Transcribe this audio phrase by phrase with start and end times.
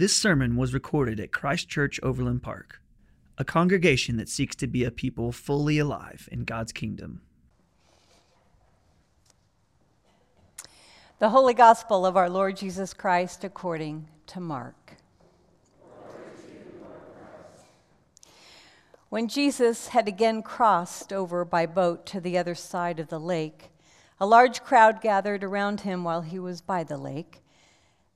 [0.00, 2.80] This sermon was recorded at Christ Church Overland Park,
[3.36, 7.20] a congregation that seeks to be a people fully alive in God's kingdom.
[11.18, 14.96] The Holy Gospel of our Lord Jesus Christ according to Mark.
[19.10, 23.68] When Jesus had again crossed over by boat to the other side of the lake,
[24.18, 27.42] a large crowd gathered around him while he was by the lake.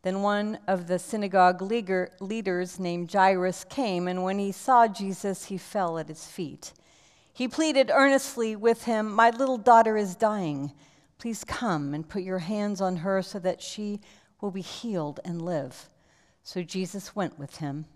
[0.05, 5.56] Then one of the synagogue leaders named Jairus came, and when he saw Jesus, he
[5.56, 6.74] fell at his feet.
[7.33, 10.73] He pleaded earnestly with him, My little daughter is dying.
[11.16, 13.98] Please come and put your hands on her so that she
[14.43, 15.88] will be healed and live.
[16.43, 17.87] So Jesus went with him.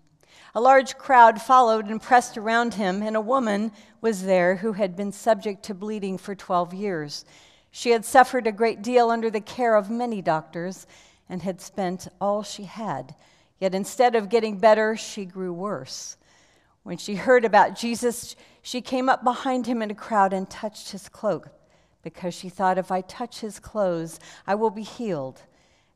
[0.55, 4.95] A large crowd followed and pressed around him, and a woman was there who had
[4.95, 7.23] been subject to bleeding for 12 years.
[7.69, 10.87] She had suffered a great deal under the care of many doctors
[11.29, 13.15] and had spent all she had.
[13.59, 16.17] Yet instead of getting better, she grew worse.
[16.83, 20.91] When she heard about Jesus, she came up behind him in a crowd and touched
[20.91, 21.49] his cloak
[22.01, 25.41] because she thought, if I touch his clothes, I will be healed.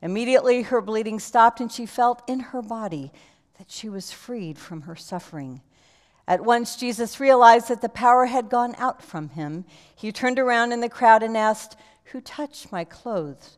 [0.02, 3.12] Immediately her bleeding stopped, and she felt in her body
[3.58, 5.62] that she was freed from her suffering.
[6.28, 9.66] At once, Jesus realized that the power had gone out from him.
[9.96, 13.58] He turned around in the crowd and asked, Who touched my clothes?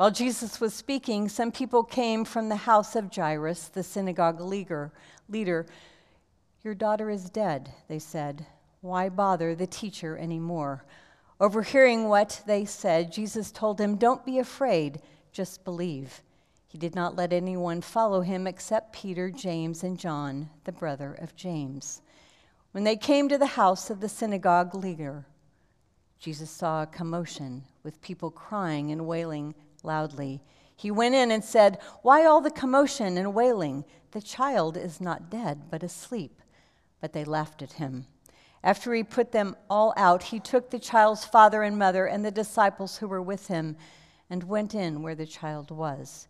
[0.00, 4.90] While Jesus was speaking, some people came from the house of Jairus, the synagogue leader.
[5.28, 8.46] Your daughter is dead, they said.
[8.80, 10.86] Why bother the teacher anymore?
[11.38, 16.22] Overhearing what they said, Jesus told them, Don't be afraid, just believe.
[16.66, 21.36] He did not let anyone follow him except Peter, James, and John, the brother of
[21.36, 22.00] James.
[22.72, 25.26] When they came to the house of the synagogue leader,
[26.18, 29.54] Jesus saw a commotion with people crying and wailing
[29.84, 30.42] loudly.
[30.76, 33.84] He went in and said, Why all the commotion and wailing?
[34.12, 36.40] The child is not dead, but asleep.
[37.00, 38.06] But they laughed at him.
[38.62, 42.30] After he put them all out, he took the child's father and mother and the
[42.30, 43.76] disciples who were with him
[44.28, 46.28] and went in where the child was.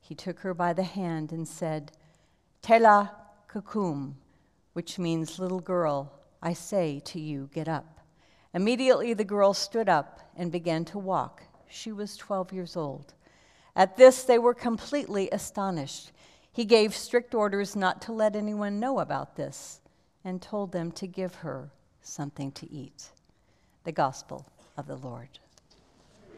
[0.00, 1.92] He took her by the hand and said,
[2.60, 3.10] Talitha
[3.64, 4.16] koum,
[4.72, 8.00] which means little girl, I say to you, get up.
[8.54, 13.14] Immediately the girl stood up and began to walk she was 12 years old.
[13.74, 16.12] At this, they were completely astonished.
[16.52, 19.80] He gave strict orders not to let anyone know about this
[20.24, 21.70] and told them to give her
[22.02, 23.08] something to eat.
[23.84, 24.46] The Gospel
[24.76, 25.28] of the Lord.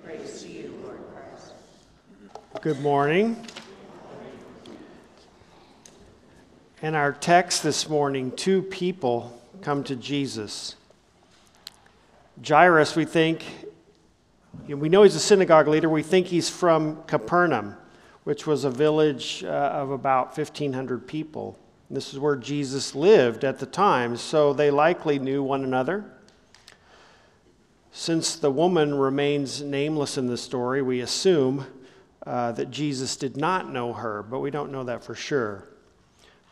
[0.04, 1.52] Praise to you, Lord Christ.
[2.60, 3.44] Good morning.
[6.80, 10.76] In our text this morning, two people come to Jesus.
[12.46, 13.44] Jairus, we think,
[14.69, 15.88] we know he's a synagogue leader.
[15.88, 17.76] We think he's from Capernaum,
[18.25, 21.58] which was a village uh, of about 1,500 people.
[21.91, 26.04] This is where Jesus lived at the time, so they likely knew one another.
[27.92, 31.66] Since the woman remains nameless in the story, we assume
[32.26, 35.69] uh, that Jesus did not know her, but we don't know that for sure.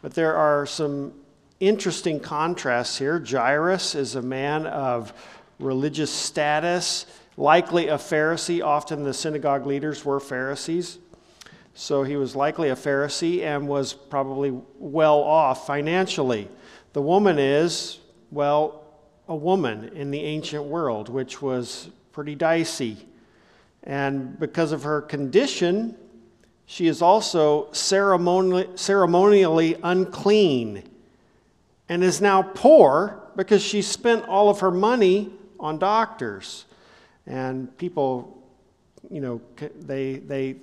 [0.02, 1.14] But there are some
[1.60, 3.24] interesting contrasts here.
[3.26, 5.14] Jairus is a man of
[5.58, 7.06] religious status
[7.36, 8.62] likely a Pharisee.
[8.62, 10.98] Often the synagogue leaders were Pharisees.
[11.74, 16.48] So he was likely a Pharisee and was probably well off financially.
[16.92, 17.98] The woman is,
[18.30, 18.84] well,
[19.28, 22.98] a woman in the ancient world, which was pretty dicey.
[23.84, 25.96] And because of her condition,
[26.66, 30.82] she is also ceremonially, unclean
[31.88, 36.66] and is now poor because she spent all of her money on doctors.
[37.26, 38.42] And people,
[39.10, 39.40] you know,
[39.80, 40.56] they, they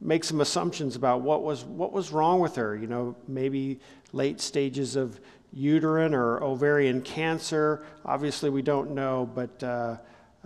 [0.00, 2.76] make some assumptions about what was, what was wrong with her.
[2.76, 3.80] You know, maybe
[4.12, 5.20] late stages of
[5.52, 7.84] uterine or ovarian cancer.
[8.04, 9.96] Obviously, we don't know, but uh,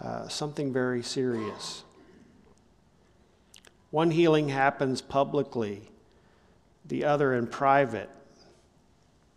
[0.02, 1.84] uh, something very serious.
[3.90, 5.80] One healing happens publicly,
[6.84, 8.10] the other in private.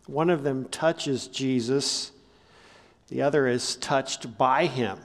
[0.06, 2.12] One of them touches Jesus,
[3.08, 4.98] the other is touched by him.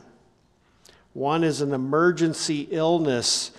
[1.18, 3.50] One is an emergency illness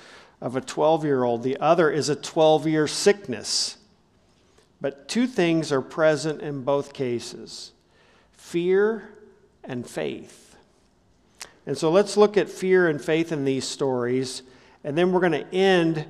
[0.40, 3.78] of a 12 year old, the other is a 12 year sickness.
[4.80, 7.72] But two things are present in both cases
[8.32, 9.08] fear
[9.64, 10.54] and faith.
[11.66, 14.44] And so let's look at fear and faith in these stories,
[14.84, 16.06] and then we're going to end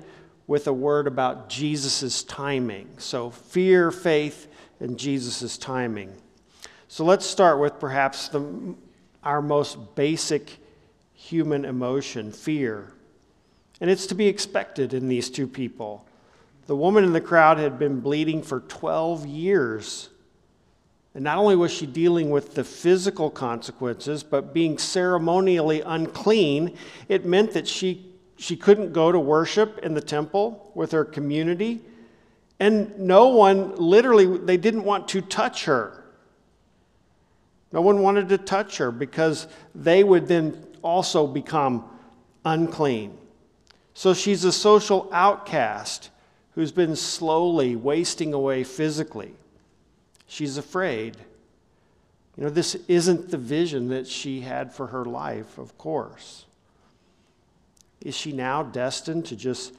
[0.47, 2.89] with a word about Jesus' timing.
[2.99, 4.49] So, fear, faith,
[4.81, 6.13] and Jesus' timing.
[6.89, 8.75] So, let's start with perhaps the,
[9.25, 10.59] our most basic
[11.19, 12.93] human emotion fear.
[13.81, 16.07] And it's to be expected in these two people.
[16.69, 20.11] The woman in the crowd had been bleeding for 12 years.
[21.15, 26.77] And not only was she dealing with the physical consequences, but being ceremonially unclean,
[27.09, 28.07] it meant that she,
[28.37, 31.81] she couldn't go to worship in the temple with her community.
[32.61, 36.05] And no one, literally, they didn't want to touch her.
[37.73, 41.85] No one wanted to touch her because they would then also become
[42.45, 43.17] unclean.
[43.95, 46.11] So she's a social outcast
[46.53, 49.35] who's been slowly wasting away physically.
[50.27, 51.17] She's afraid.
[52.37, 56.47] You know, this isn't the vision that she had for her life, of course.
[58.01, 59.75] Is she now destined to just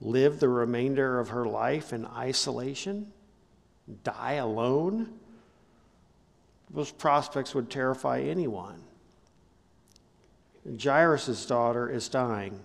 [0.00, 3.12] live the remainder of her life in isolation?
[4.02, 5.12] Die alone?
[6.70, 8.82] Those prospects would terrify anyone.
[10.82, 12.60] Jairus' daughter is dying.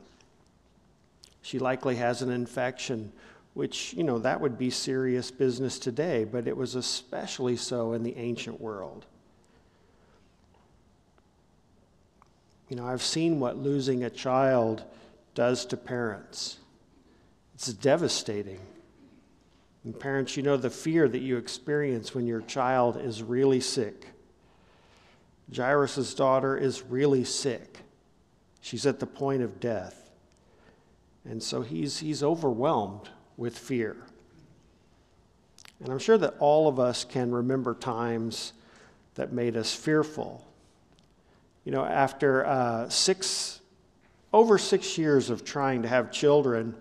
[1.42, 3.12] She likely has an infection,
[3.54, 8.04] which, you know, that would be serious business today, but it was especially so in
[8.04, 9.06] the ancient world.
[12.70, 14.84] You know, I've seen what losing a child
[15.34, 16.58] does to parents.
[17.56, 18.60] It's devastating.
[19.84, 24.06] And parents, you know the fear that you experience when your child is really sick.
[25.54, 27.80] Jairus' daughter is really sick.
[28.62, 30.10] She's at the point of death.
[31.26, 33.98] And so he's, he's overwhelmed with fear.
[35.80, 38.54] And I'm sure that all of us can remember times
[39.16, 40.46] that made us fearful.
[41.64, 43.62] You know, after uh, six,
[44.34, 46.76] over six years of trying to have children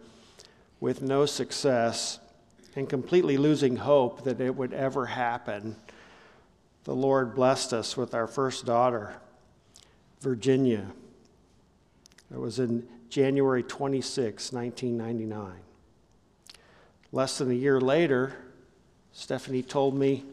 [0.81, 2.19] with no success
[2.75, 5.77] and completely losing hope that it would ever happen,
[6.85, 9.15] the Lord blessed us with our first daughter,
[10.21, 10.87] Virginia.
[12.31, 15.53] It was in January 26, 1999.
[17.11, 18.35] Less than a year later,
[19.13, 20.25] Stephanie told me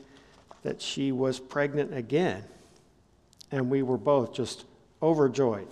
[0.64, 2.44] that she was pregnant again,
[3.52, 4.66] and we were both just
[5.02, 5.68] overjoyed.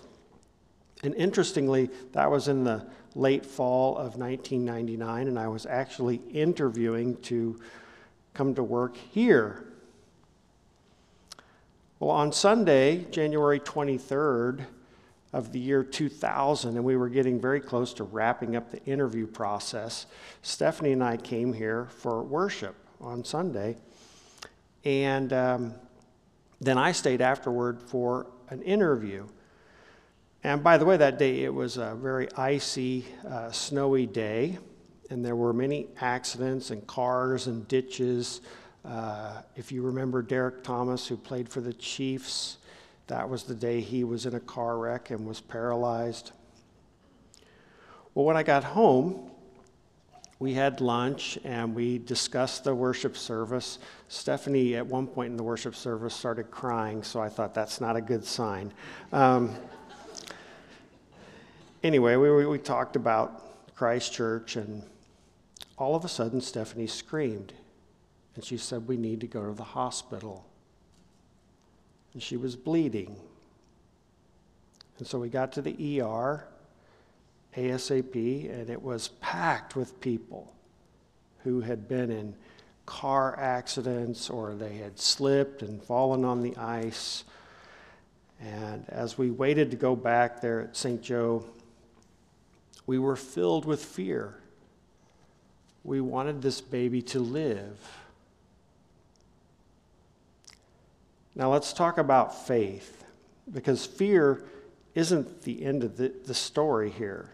[1.03, 2.85] And interestingly, that was in the
[3.15, 7.59] late fall of 1999, and I was actually interviewing to
[8.33, 9.65] come to work here.
[11.99, 14.65] Well, on Sunday, January 23rd,
[15.33, 19.25] of the year 2000, and we were getting very close to wrapping up the interview
[19.25, 20.05] process.
[20.43, 23.75] Stephanie and I came here for worship on Sunday,
[24.85, 25.73] and um,
[26.61, 29.27] then I stayed afterward for an interview.
[30.43, 34.59] And by the way, that day it was a very icy, uh, snowy day,
[35.09, 38.41] and there were many accidents and cars and ditches.
[38.85, 42.57] Uh, if you remember Derrick Thomas, who played for the Chiefs,
[43.07, 46.31] that was the day he was in a car wreck and was paralyzed.
[48.13, 49.31] Well, when I got home,
[50.39, 53.79] we had lunch and we discussed the worship service.
[54.07, 57.95] Stephanie, at one point in the worship service, started crying, so I thought that's not
[57.95, 58.73] a good sign.
[59.11, 59.55] Um,
[61.83, 64.83] anyway, we, we, talked about Christ Church, and
[65.77, 67.53] all of a sudden, Stephanie screamed.
[68.35, 70.45] And she said, We need to go to the hospital
[72.13, 73.15] and she was bleeding.
[74.97, 76.47] And so we got to the ER
[77.55, 80.53] ASAP, and it was packed with people
[81.43, 82.35] who had been in
[82.85, 87.23] car accidents or they had slipped and fallen on the ice.
[88.41, 91.01] And as we waited to go back there at St.
[91.01, 91.45] Joe,
[92.85, 94.35] we were filled with fear.
[95.83, 97.77] We wanted this baby to live.
[101.35, 103.03] Now let's talk about faith,
[103.51, 104.43] because fear
[104.93, 107.31] isn't the end of the, the story here,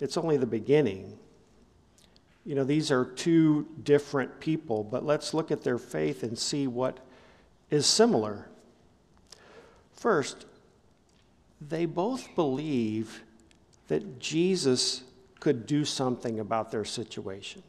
[0.00, 1.18] it's only the beginning.
[2.44, 6.66] You know, these are two different people, but let's look at their faith and see
[6.66, 6.98] what
[7.70, 8.48] is similar.
[9.92, 10.46] First,
[11.60, 13.22] they both believe
[13.86, 15.02] that Jesus
[15.38, 17.62] could do something about their situation.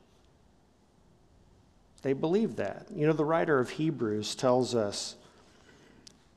[2.02, 2.88] They believe that.
[2.94, 5.16] You know, the writer of Hebrews tells us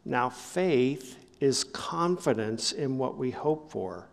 [0.06, 4.06] now, faith is confidence in what we hope for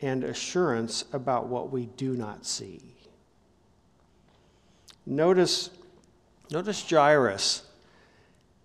[0.00, 2.80] and assurance about what we do not see.
[5.04, 5.68] Notice,
[6.50, 7.64] notice Jairus.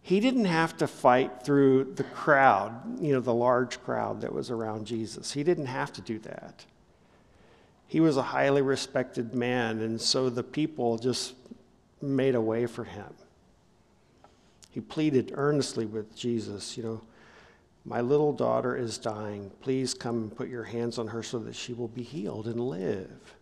[0.02, 4.50] he didn't have to fight through the crowd, you know, the large crowd that was
[4.50, 5.34] around Jesus.
[5.34, 6.66] He didn't have to do that.
[7.86, 11.34] He was a highly respected man, and so the people just
[12.02, 13.14] made a way for him.
[14.70, 17.02] He pleaded earnestly with Jesus, you know,
[17.86, 19.52] my little daughter is dying.
[19.62, 22.60] Please come and put your hands on her so that she will be healed and
[22.60, 23.36] live.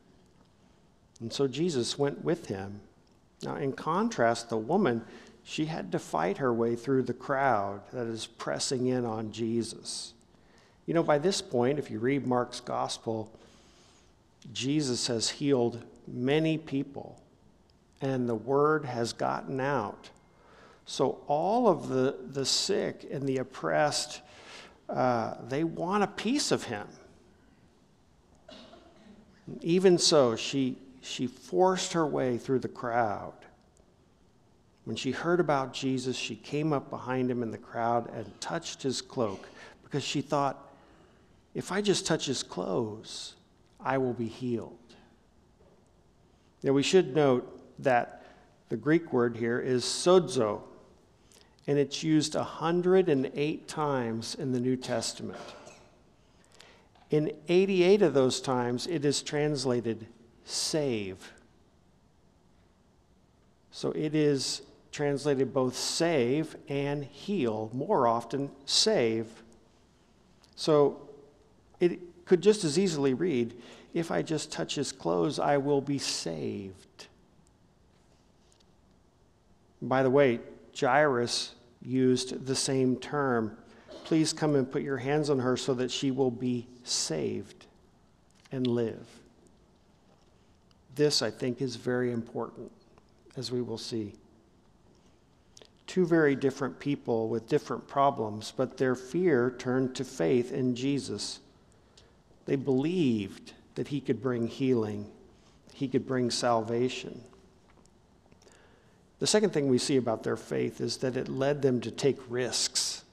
[1.20, 2.80] And so Jesus went with him.
[3.44, 5.04] Now, in contrast, the woman,
[5.44, 10.14] she had to fight her way through the crowd that is pressing in on Jesus.
[10.86, 13.32] You know, by this point, if you read Mark's gospel,
[14.54, 17.22] Jesus has healed many people,
[18.02, 20.10] and the word has gotten out.
[20.90, 24.22] So, all of the, the sick and the oppressed,
[24.88, 26.88] uh, they want a piece of him.
[29.62, 33.34] Even so, she, she forced her way through the crowd.
[34.86, 38.82] When she heard about Jesus, she came up behind him in the crowd and touched
[38.82, 39.46] his cloak
[39.84, 40.70] because she thought,
[41.54, 43.36] if I just touch his clothes,
[43.82, 44.78] I will be healed.
[46.64, 48.24] Now, we should note that
[48.70, 50.62] the Greek word here is sozo,
[51.68, 55.40] and it's used 108 times in the New Testament.
[57.10, 60.08] In 88 of those times, it is translated
[60.46, 61.32] save.
[63.72, 69.28] So it is translated both save and heal, more often, save.
[70.56, 71.02] So
[71.80, 73.54] it could just as easily read,
[73.94, 77.08] if I just touch his clothes, I will be saved.
[79.82, 80.40] By the way,
[80.78, 83.58] Jairus used the same term.
[84.04, 87.66] Please come and put your hands on her so that she will be saved
[88.52, 89.06] and live.
[90.96, 92.72] This, I think, is very important,
[93.36, 94.14] as we will see.
[95.86, 101.40] Two very different people with different problems, but their fear turned to faith in Jesus.
[102.46, 105.06] They believed that he could bring healing,
[105.74, 107.22] he could bring salvation.
[109.20, 112.18] The second thing we see about their faith is that it led them to take
[112.30, 113.04] risks.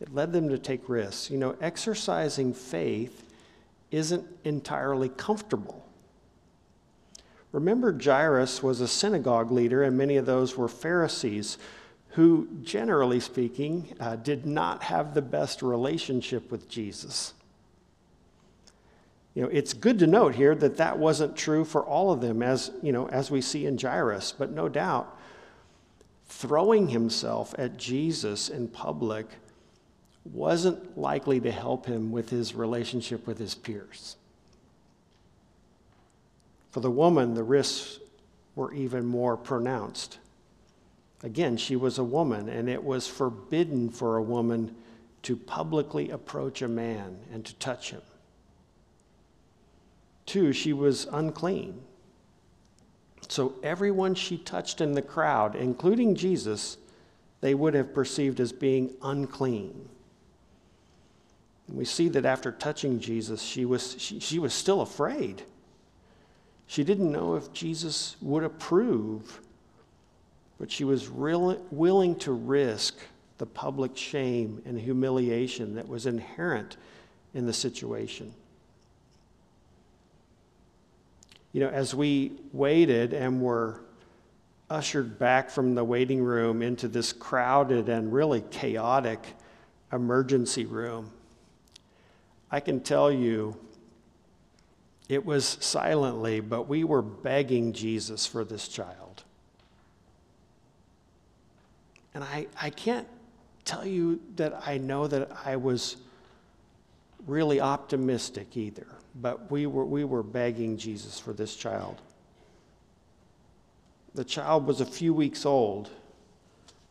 [0.00, 1.30] It led them to take risks.
[1.30, 3.24] You know, exercising faith
[3.90, 5.84] isn't entirely comfortable.
[7.52, 11.56] Remember, Jairus was a synagogue leader, and many of those were Pharisees
[12.08, 17.32] who, generally speaking, uh, did not have the best relationship with Jesus.
[19.34, 22.42] You know, it's good to note here that that wasn't true for all of them,
[22.42, 25.18] as, you know, as we see in Jairus, but no doubt,
[26.26, 29.26] throwing himself at Jesus in public
[30.24, 34.16] wasn't likely to help him with his relationship with his peers.
[36.70, 37.98] For the woman, the risks
[38.54, 40.18] were even more pronounced.
[41.22, 44.74] Again, she was a woman, and it was forbidden for a woman
[45.22, 48.02] to publicly approach a man and to touch him.
[50.26, 51.80] Two, she was unclean.
[53.28, 56.76] So everyone she touched in the crowd, including Jesus,
[57.40, 59.88] they would have perceived as being unclean.
[61.68, 65.42] And we see that after touching Jesus, she was, she, she was still afraid.
[66.66, 69.40] She didn't know if Jesus would approve,
[70.58, 72.96] but she was real, willing to risk
[73.38, 76.76] the public shame and humiliation that was inherent
[77.34, 78.32] in the situation.
[81.54, 83.80] You know, as we waited and were
[84.68, 89.24] ushered back from the waiting room into this crowded and really chaotic
[89.92, 91.12] emergency room,
[92.50, 93.56] I can tell you
[95.08, 99.22] it was silently, but we were begging Jesus for this child.
[102.14, 103.06] And I, I can't
[103.64, 105.98] tell you that I know that I was
[107.28, 112.00] really optimistic either but we were, we were begging Jesus for this child.
[114.14, 115.90] The child was a few weeks old,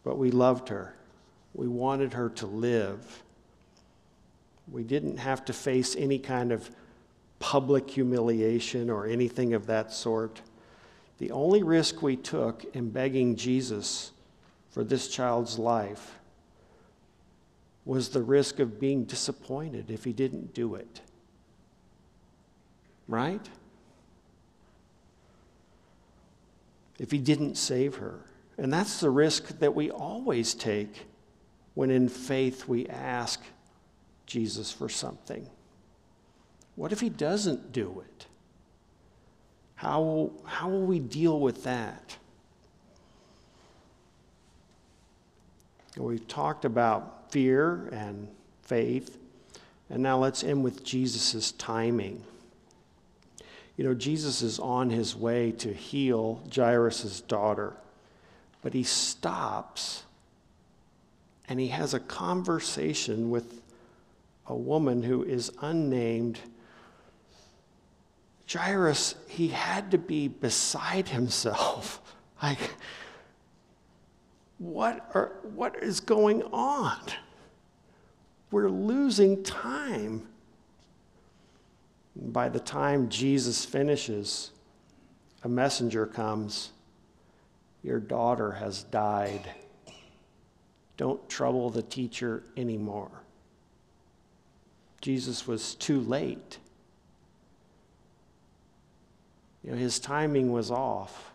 [0.04, 0.96] but we loved her.
[1.54, 3.24] We wanted her to live.
[4.72, 6.70] We didn't have to face any kind of
[7.40, 10.42] public humiliation or anything of that sort.
[11.18, 14.12] The only risk we took in begging Jesus
[14.72, 16.20] for this child's life
[17.86, 21.02] was the risk of being disappointed if he didn't do it
[23.08, 23.48] right?
[27.00, 28.20] If he didn't save her.
[28.58, 31.06] And that's the risk that we always take
[31.74, 33.42] when in faith we ask
[34.26, 35.50] Jesus for something.
[36.76, 38.28] What if he doesn't do it?
[39.76, 42.18] How how will we deal with that?
[45.98, 48.28] We've talked about fear and
[48.64, 49.18] faith,
[49.90, 52.24] and now let's end with Jesus' timing.
[53.78, 57.74] You know, Jesus is on his way to heal Jairus' daughter,
[58.62, 60.04] but he stops
[61.50, 63.62] and he has a conversation with
[64.48, 66.40] a woman who is unnamed.
[68.52, 72.00] Jairus, he had to be beside himself.
[72.42, 72.72] Like,
[74.58, 77.00] what, are, what is going on?
[78.52, 80.28] We're losing time.
[82.16, 84.52] By the time Jesus finishes,
[85.44, 86.72] a messenger comes.
[87.82, 89.50] Your daughter has died.
[90.96, 93.12] Don't trouble the teacher anymore.
[95.02, 96.60] Jesus was too late.
[99.64, 101.32] You know, his timing was off.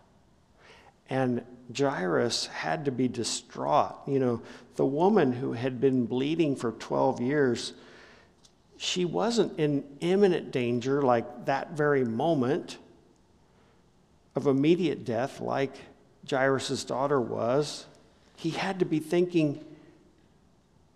[1.11, 1.43] And
[1.77, 3.97] Jairus had to be distraught.
[4.07, 4.43] You know,
[4.77, 7.73] the woman who had been bleeding for 12 years,
[8.79, 12.79] she wasn't in imminent danger like that very moment
[14.37, 15.75] of immediate death, like
[16.31, 17.87] Jairus' daughter was.
[18.37, 19.65] He had to be thinking,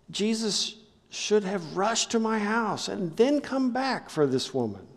[0.09, 0.75] Jesus
[1.09, 4.87] should have rushed to my house and then come back for this woman.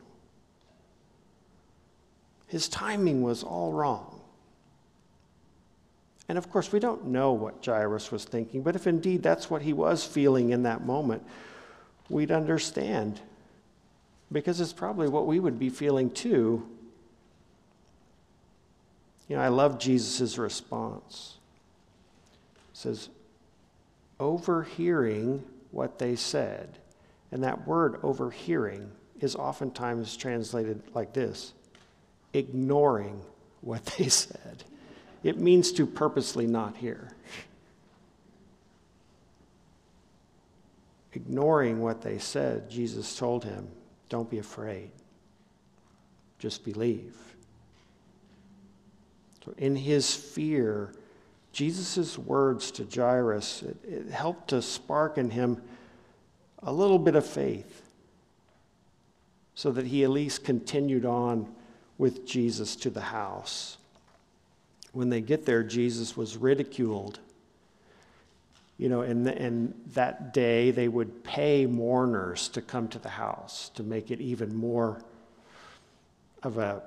[2.46, 4.20] His timing was all wrong.
[6.28, 9.62] And of course, we don't know what Jairus was thinking, but if indeed that's what
[9.62, 11.24] he was feeling in that moment,
[12.08, 13.20] we'd understand.
[14.30, 16.68] Because it's probably what we would be feeling too.
[19.28, 21.38] You know, I love Jesus' response.
[22.72, 23.08] It says,
[24.20, 26.78] overhearing what they said.
[27.32, 31.52] And that word overhearing is oftentimes translated like this
[32.32, 33.22] ignoring
[33.62, 34.64] what they said.
[35.22, 37.15] It means to purposely not hear.
[41.16, 43.68] Ignoring what they said, Jesus told him,
[44.08, 44.90] Don't be afraid,
[46.38, 47.16] just believe.
[49.44, 50.92] So, in his fear,
[51.52, 55.62] Jesus' words to Jairus, it, it helped to spark in him
[56.62, 57.82] a little bit of faith
[59.54, 61.52] so that he at least continued on
[61.96, 63.78] with Jesus to the house
[64.96, 67.20] when they get there, Jesus was ridiculed.
[68.78, 73.70] You know, and, and that day they would pay mourners to come to the house
[73.74, 75.02] to make it even more
[76.42, 76.82] of a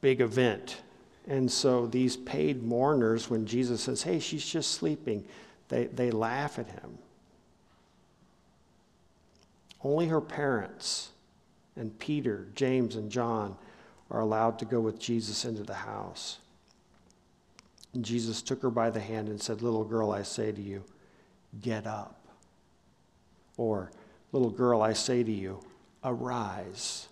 [0.00, 0.82] big event.
[1.26, 5.24] And so these paid mourners, when Jesus says, hey, she's just sleeping,
[5.68, 6.98] they, they laugh at him.
[9.82, 11.10] Only her parents
[11.76, 13.56] and Peter, James, and John
[14.10, 16.38] are allowed to go with Jesus into the house.
[17.92, 20.84] And Jesus took her by the hand and said, Little girl, I say to you,
[21.60, 22.20] get up.
[23.56, 23.90] Or,
[24.34, 25.60] Little girl, I say to you,
[26.02, 27.06] arise.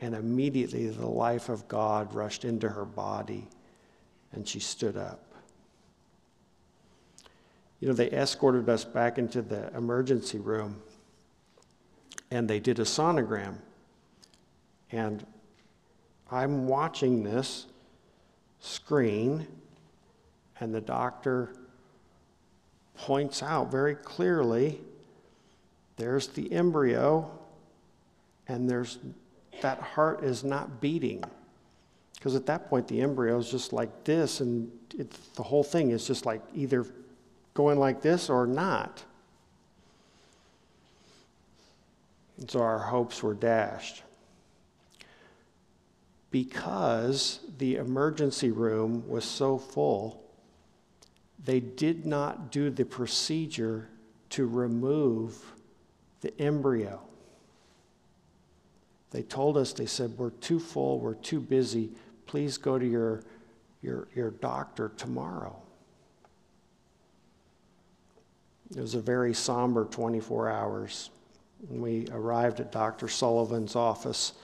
[0.00, 3.46] And immediately the life of God rushed into her body
[4.32, 5.24] and she stood up.
[7.78, 10.82] You know, they escorted us back into the emergency room
[12.32, 13.58] and they did a sonogram.
[14.90, 15.24] And
[16.32, 17.66] I'm watching this
[18.58, 19.46] screen,
[20.58, 21.52] and the doctor
[22.98, 24.80] points out very clearly
[25.96, 27.30] there's the embryo,
[28.46, 28.98] and there's
[29.62, 31.24] that heart is not beating.
[32.14, 34.70] Because at that point, the embryo is just like this, and
[35.34, 36.86] the whole thing is just like either
[37.54, 39.02] going like this or not.
[42.38, 44.02] And so our hopes were dashed
[46.30, 50.22] because the emergency room was so full,
[51.44, 53.88] they did not do the procedure
[54.30, 55.52] to remove
[56.20, 57.00] the embryo.
[59.10, 61.90] They told us, they said, We're too full, we're too busy.
[62.26, 63.22] Please go to your,
[63.82, 65.56] your, your doctor tomorrow.
[68.76, 71.10] It was a very somber 24 hours.
[71.70, 73.08] We arrived at Dr.
[73.08, 74.34] Sullivan's office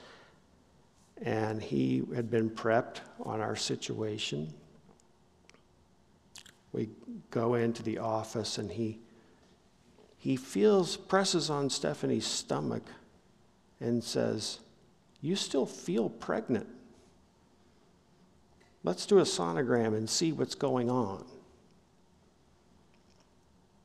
[1.22, 4.52] and he had been prepped on our situation.
[6.74, 6.90] We
[7.30, 9.00] go into the office and he
[10.18, 12.82] he feels presses on Stephanie's stomach
[13.78, 14.58] and says,
[15.20, 16.66] "You still feel pregnant.
[18.82, 21.24] Let's do a sonogram and see what's going on."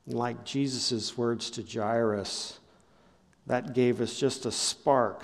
[0.07, 2.59] Like Jesus' words to Jairus,
[3.45, 5.23] that gave us just a spark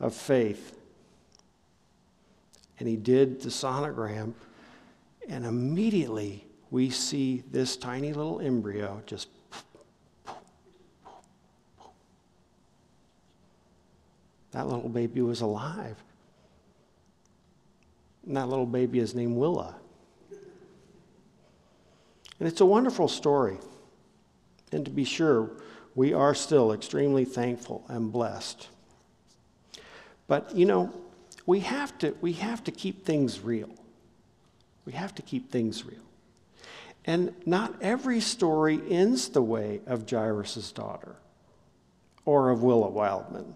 [0.00, 0.76] of faith
[2.78, 4.34] and he did the sonogram,
[5.28, 9.28] and immediately we see this tiny little embryo just.
[14.52, 16.02] That little baby was alive.
[18.26, 19.74] And that little baby is named Willa.
[22.38, 23.58] And it's a wonderful story.
[24.72, 25.50] And to be sure,
[25.94, 28.68] we are still extremely thankful and blessed.
[30.26, 30.92] But, you know,
[31.46, 33.70] we have to, we have to keep things real.
[34.84, 36.00] We have to keep things real.
[37.06, 41.16] And not every story ends the way of Jairus' daughter
[42.24, 43.54] or of Willa Wildman.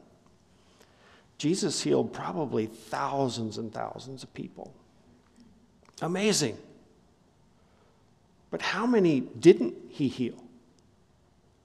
[1.37, 4.73] Jesus healed probably thousands and thousands of people.
[6.03, 6.57] Amazing.
[8.51, 10.43] But how many didn't he heal?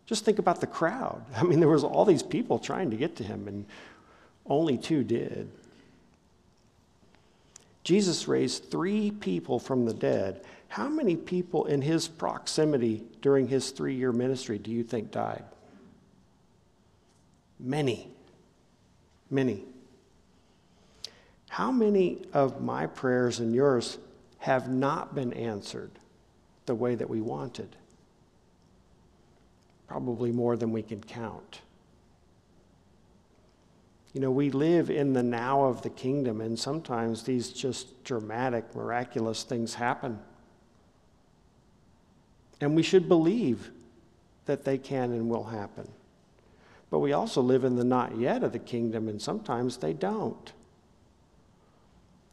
[0.06, 1.24] Just think about the crowd.
[1.36, 3.66] I mean, there was all these people trying to get to him, and
[4.46, 5.50] only two did.
[7.84, 10.44] Jesus raised three people from the dead.
[10.76, 15.46] How many people in his proximity during his three year ministry do you think died?
[17.58, 18.10] Many.
[19.30, 19.64] Many.
[21.48, 23.98] How many of my prayers and yours
[24.40, 25.92] have not been answered
[26.66, 27.78] the way that we wanted?
[29.88, 31.62] Probably more than we can count.
[34.12, 38.76] You know, we live in the now of the kingdom, and sometimes these just dramatic,
[38.76, 40.20] miraculous things happen.
[42.62, 43.72] And we should believe
[44.46, 45.88] that they can and will happen.
[46.90, 50.54] But we also live in the not yet of the kingdom, and sometimes they don't.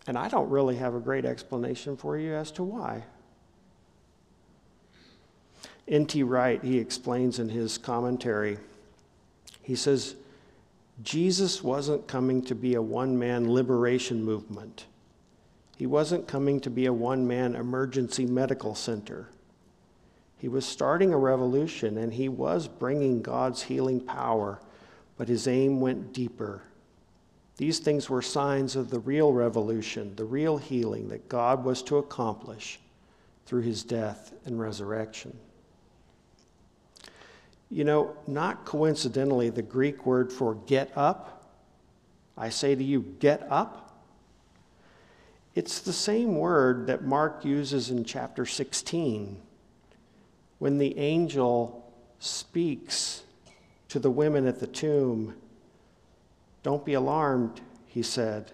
[0.07, 3.05] And I don't really have a great explanation for you as to why.
[5.89, 6.23] N.T.
[6.23, 8.59] Wright, he explains in his commentary,
[9.63, 10.17] he says,
[11.03, 14.87] Jesus wasn't coming to be a one man liberation movement.
[15.77, 19.29] He wasn't coming to be a one man emergency medical center.
[20.43, 24.61] He was starting a revolution and he was bringing God's healing power,
[25.17, 26.65] but his aim went deeper
[27.63, 31.99] these things were signs of the real revolution, the real healing that God was to
[31.99, 32.81] accomplish
[33.47, 35.39] through his death and resurrection.
[37.71, 41.53] You know, not coincidentally, the Greek word for get up,
[42.37, 44.03] I say to you, get up.
[45.55, 49.41] It's the same word that Mark uses in chapter 16
[50.63, 53.25] when the angel speaks
[53.89, 55.35] to the women at the tomb
[56.63, 58.53] don't be alarmed, he said.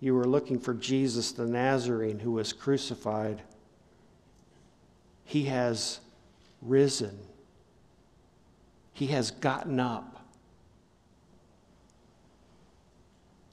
[0.00, 3.42] You were looking for Jesus the Nazarene who was crucified.
[5.26, 6.00] He has
[6.62, 7.18] risen,
[8.94, 10.24] he has gotten up.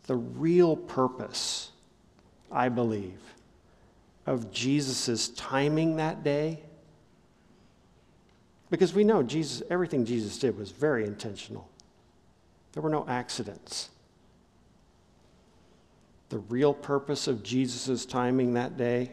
[0.03, 1.71] The real purpose,
[2.49, 3.19] I believe,
[4.25, 6.63] of Jesus' timing that day,
[8.69, 11.69] because we know Jesus, everything Jesus did was very intentional.
[12.73, 13.89] There were no accidents.
[16.29, 19.11] The real purpose of Jesus' timing that day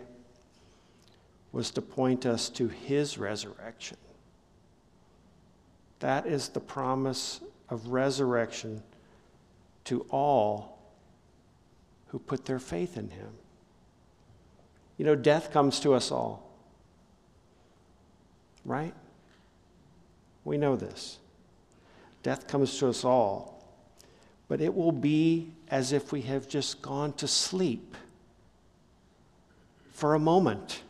[1.53, 3.97] was to point us to his resurrection.
[6.01, 7.41] That is the promise
[7.71, 8.83] of resurrection
[9.85, 10.79] to all
[12.09, 13.31] who put their faith in him.
[14.99, 16.51] You know, death comes to us all,
[18.67, 18.95] right?
[20.47, 21.19] We know this.
[22.23, 23.65] Death comes to us all,
[24.47, 27.97] but it will be as if we have just gone to sleep
[29.91, 30.83] for a moment.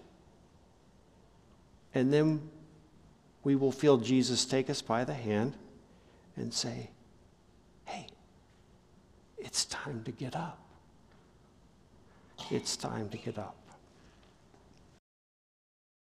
[1.94, 2.50] And then
[3.44, 5.54] we will feel Jesus take us by the hand
[6.36, 6.90] and say,
[7.86, 8.08] Hey,
[9.38, 10.60] it's time to get up.
[12.50, 13.56] It's time to get up.